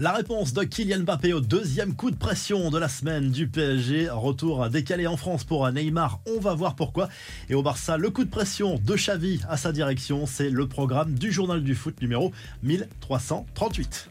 [0.00, 4.08] La réponse de Kylian Mbappé au deuxième coup de pression de la semaine du PSG.
[4.08, 6.20] Retour décalé en France pour Neymar.
[6.26, 7.10] On va voir pourquoi.
[7.50, 10.24] Et au Barça, le coup de pression de Xavi à sa direction.
[10.24, 12.32] C'est le programme du journal du foot numéro
[12.62, 14.08] 1338.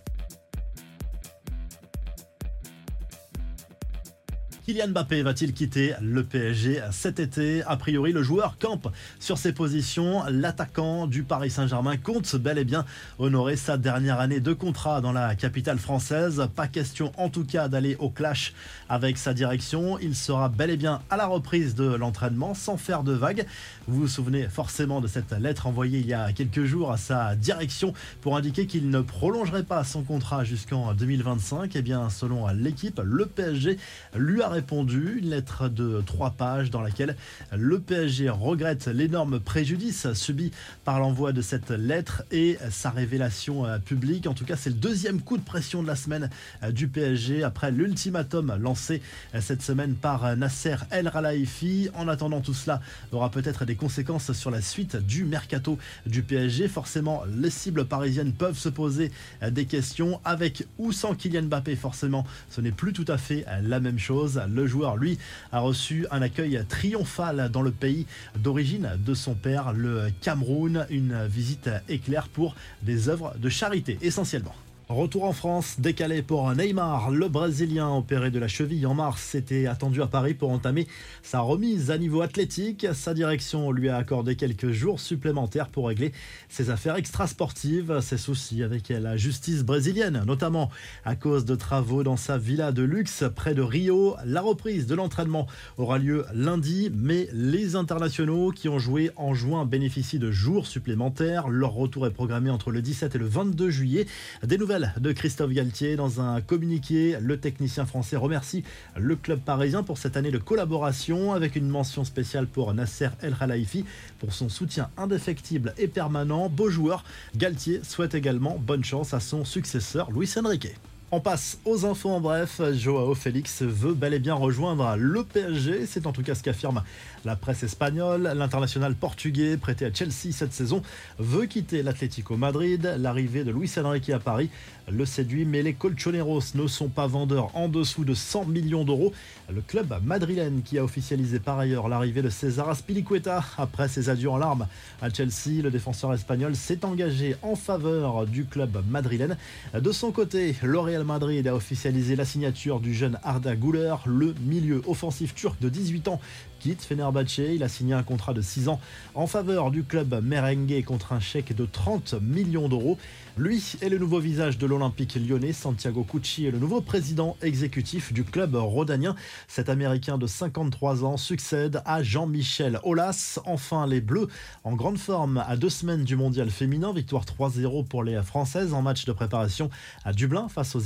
[4.69, 9.51] Kylian Mbappé va-t-il quitter le PSG cet été A priori, le joueur campe sur ses
[9.51, 10.21] positions.
[10.29, 12.85] L'attaquant du Paris Saint-Germain compte bel et bien
[13.17, 16.47] honorer sa dernière année de contrat dans la capitale française.
[16.55, 18.53] Pas question en tout cas d'aller au clash
[18.89, 19.97] avec sa direction.
[19.97, 23.47] Il sera bel et bien à la reprise de l'entraînement sans faire de vagues.
[23.87, 27.35] Vous vous souvenez forcément de cette lettre envoyée il y a quelques jours à sa
[27.35, 31.75] direction pour indiquer qu'il ne prolongerait pas son contrat jusqu'en 2025.
[31.75, 33.79] Et eh bien, selon l'équipe, le PSG
[34.13, 37.15] lui a une lettre de trois pages dans laquelle
[37.55, 40.51] le PSG regrette l'énorme préjudice subi
[40.85, 44.27] par l'envoi de cette lettre et sa révélation euh, publique.
[44.27, 46.29] En tout cas, c'est le deuxième coup de pression de la semaine
[46.63, 49.01] euh, du PSG après l'ultimatum lancé
[49.35, 51.89] euh, cette semaine par Nasser El Khelaifi.
[51.95, 56.67] En attendant, tout cela aura peut-être des conséquences sur la suite du mercato du PSG.
[56.67, 61.75] Forcément, les cibles parisiennes peuvent se poser des questions avec ou sans Kylian Mbappé.
[61.75, 64.41] Forcément, ce n'est plus tout à fait la même chose.
[64.53, 65.17] Le joueur, lui,
[65.51, 68.05] a reçu un accueil triomphal dans le pays
[68.35, 70.85] d'origine de son père, le Cameroun.
[70.89, 74.55] Une visite éclair pour des œuvres de charité essentiellement.
[74.89, 79.67] Retour en France, décalé pour Neymar, le Brésilien opéré de la cheville en mars, était
[79.67, 80.87] attendu à Paris pour entamer
[81.21, 82.87] sa remise à niveau athlétique.
[82.93, 86.11] Sa direction lui a accordé quelques jours supplémentaires pour régler
[86.49, 90.71] ses affaires extrasportives, ses soucis avec la justice brésilienne, notamment
[91.05, 94.15] à cause de travaux dans sa villa de luxe près de Rio.
[94.25, 95.45] La reprise de l'entraînement
[95.77, 101.47] aura lieu lundi, mais les internationaux qui ont joué en juin bénéficient de jours supplémentaires.
[101.47, 104.07] Leur retour est programmé entre le 17 et le 22 juillet.
[104.43, 105.95] Des nouvelles de Christophe Galtier.
[105.95, 108.63] Dans un communiqué, le technicien français remercie
[108.95, 113.35] le club parisien pour cette année de collaboration avec une mention spéciale pour Nasser El
[113.35, 113.85] Khelaifi
[114.19, 116.49] pour son soutien indéfectible et permanent.
[116.49, 117.03] Beau joueur,
[117.35, 120.75] Galtier souhaite également bonne chance à son successeur Luis Enrique.
[121.11, 122.61] On passe aux infos en bref.
[122.73, 125.87] Joao Félix veut bel et bien rejoindre le PSG.
[125.87, 126.83] C'est en tout cas ce qu'affirme
[127.25, 128.31] la presse espagnole.
[128.35, 130.83] L'international portugais, prêté à Chelsea cette saison,
[131.17, 132.95] veut quitter l'Atlético Madrid.
[132.99, 134.51] L'arrivée de Luis Enrique à Paris
[134.91, 139.13] le séduit, mais les Colchoneros ne sont pas vendeurs en dessous de 100 millions d'euros.
[139.53, 144.29] Le club madrilène qui a officialisé par ailleurs l'arrivée de César Aspilicueta après ses adieux
[144.29, 144.67] en larmes
[145.01, 149.37] à Chelsea, le défenseur espagnol s'est engagé en faveur du club madrilène.
[149.73, 154.81] De son côté, L'Oréal Madrid a officialisé la signature du jeune Arda Güler, le milieu
[154.87, 156.19] offensif turc de 18 ans
[156.59, 157.37] quitte Fenerbahce.
[157.37, 158.79] Il a signé un contrat de 6 ans
[159.15, 162.97] en faveur du club merengue contre un chèque de 30 millions d'euros.
[163.37, 165.53] Lui est le nouveau visage de l'Olympique lyonnais.
[165.53, 169.15] Santiago Cucci est le nouveau président exécutif du club rhodanien.
[169.47, 173.39] Cet Américain de 53 ans succède à Jean-Michel Aulas.
[173.45, 174.27] Enfin, les Bleus
[174.65, 176.91] en grande forme à deux semaines du mondial féminin.
[176.91, 179.69] Victoire 3-0 pour les Françaises en match de préparation
[180.03, 180.79] à Dublin face aux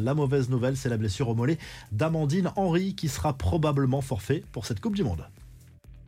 [0.00, 1.58] La mauvaise nouvelle, c'est la blessure au mollet
[1.92, 5.26] d'Amandine Henry qui sera probablement forfait pour cette Coupe du Monde.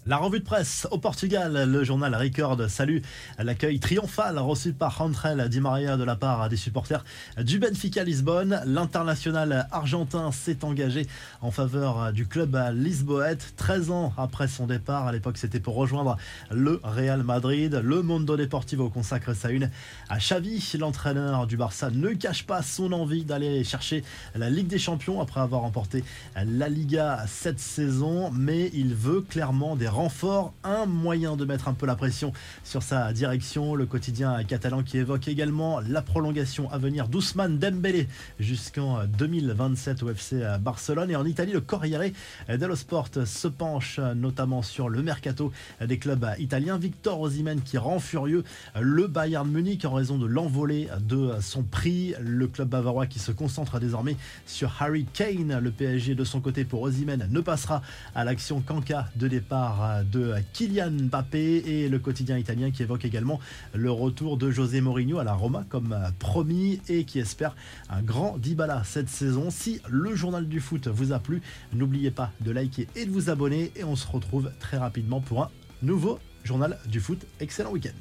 [0.08, 3.00] La revue de presse au Portugal, le journal Record salue
[3.38, 7.04] l'accueil triomphal reçu par André Di Maria de la part des supporters
[7.36, 8.62] du Benfica Lisbonne.
[8.64, 11.06] L'international argentin s'est engagé
[11.42, 15.06] en faveur du club lisboète 13 ans après son départ.
[15.06, 16.16] À l'époque, c'était pour rejoindre
[16.50, 17.78] le Real Madrid.
[17.84, 19.70] Le Mundo Deportivo consacre sa une
[20.08, 20.72] à Xavi.
[20.78, 24.02] L'entraîneur du Barça ne cache pas son envie d'aller chercher
[24.34, 26.02] la Ligue des Champions après avoir remporté
[26.34, 31.74] la Liga cette saison, mais il veut clairement des renfort, un moyen de mettre un
[31.74, 32.32] peu la pression
[32.62, 33.74] sur sa direction.
[33.74, 38.06] Le quotidien catalan qui évoque également la prolongation à venir d'Ousmane Dembélé
[38.38, 41.10] jusqu'en 2027 au FC Barcelone.
[41.10, 42.12] Et en Italie, le Corriere
[42.48, 45.50] dello Sport se penche notamment sur le mercato
[45.84, 46.78] des clubs italiens.
[46.78, 48.44] Victor Osimhen qui rend furieux
[48.80, 52.14] le Bayern Munich en raison de l'envolée de son prix.
[52.20, 55.58] Le club bavarois qui se concentre désormais sur Harry Kane.
[55.58, 57.82] Le PSG de son côté pour Osimhen ne passera
[58.14, 63.04] à l'action qu'en cas de départ de Kylian Mbappé et le quotidien italien qui évoque
[63.04, 63.40] également
[63.74, 67.54] le retour de José Mourinho à la Roma comme promis et qui espère
[67.88, 69.50] un grand Dybala cette saison.
[69.50, 71.42] Si le journal du foot vous a plu,
[71.72, 75.42] n'oubliez pas de liker et de vous abonner et on se retrouve très rapidement pour
[75.42, 75.50] un
[75.82, 77.26] nouveau journal du foot.
[77.40, 77.98] Excellent week-end.